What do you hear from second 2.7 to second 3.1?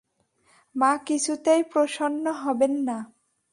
না?